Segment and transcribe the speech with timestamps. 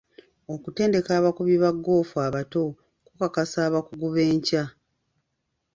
[0.53, 2.63] Okutendeka abakubi ba ggoofu abato
[3.05, 4.63] kukakasa abakugu b'enkya.